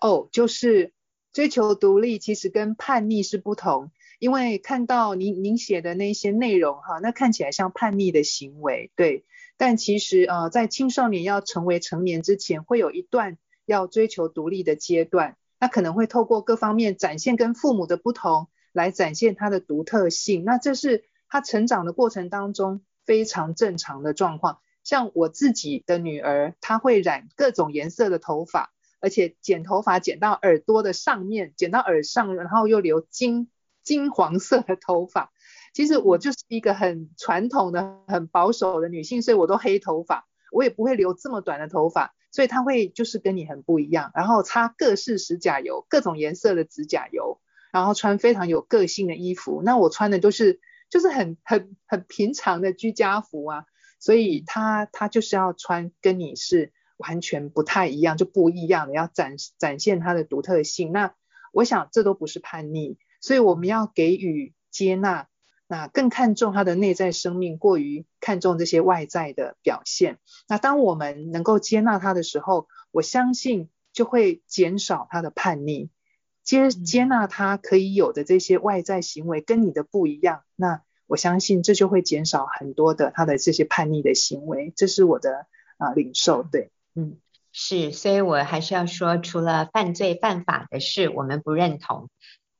[0.00, 0.92] 哦，就是
[1.32, 9.24] 追求独立其实跟叛逆是不同，因为看到您您写的那些内容哈，那看起来像叛逆的行为，对，
[9.56, 15.36] 但其实呃，在青少年要成为成年之前，会有一段要追求独立的阶段。
[15.62, 20.42] 那可能会透过各方面展现跟父母的不同，来展现他的独特性。
[20.42, 24.58] 那这是他成长的过程当中非常正常的状况。
[24.82, 33.48] 像我自己的女儿，她会染各种颜色的头发，而且剪头发剪到耳朵的上面，剪到耳上，然后又留金
[33.84, 35.30] 金黄色的头发。
[35.72, 42.16] 其实我就是一个很传统的、很保守的女性，所以我都黑头发，我也不会留这么短的头发。
[42.32, 49.62] 所以他会就是跟你很不一样，然后擦各式指甲油，各种颜色的指甲油，然后穿非常有个性的衣服。
[49.62, 50.60] 那我穿的都是
[50.90, 53.66] 就是很很很平常的居家服啊，
[54.00, 60.90] 所以他他就是要穿跟你是完全不太一样，就不一样的，要展展现他的独特性。
[60.90, 61.14] 那
[61.52, 65.28] 我想这都不是叛逆，所以我们要给予接纳。
[65.72, 70.18] 那更看重他的内在生命，过于看重这些外在的表现。
[70.46, 75.88] 那当我们能够接纳他的时候，我相信就会减少他的叛逆。
[76.42, 84.74] 接接纳他可以有的这些外在行为跟你的不一样，那我相信这就会减少很多的他的这些叛逆的行为。
[84.76, 85.46] 这是我的
[85.78, 87.16] 啊、呃、领受，对，嗯，
[87.50, 92.10] 是，所以我还是要说，除了犯罪犯法的事，我们不认同。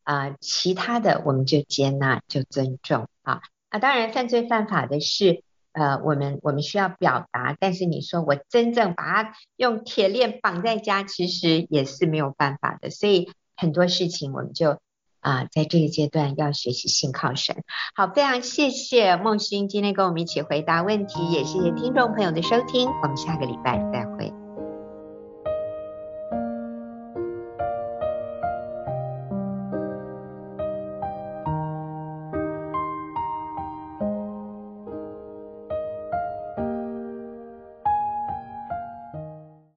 [0.04, 3.40] 啊、其他的我们就接纳，就尊重啊。
[3.68, 5.42] 啊，当然犯罪犯法的事，
[5.72, 7.56] 呃，我们我们需要表达。
[7.58, 12.90] 但是你说我真正把它用铁链绑在家，其实也是没有办法的。
[12.90, 14.78] 所以很多事情我们就
[15.20, 17.62] 啊、在这个阶段要学习信靠神。
[17.94, 22.88] 好，非常谢谢孟勋今天跟我们一起回答问题，也谢谢听众朋友的收听。
[23.02, 24.41] 我们下个礼拜再会。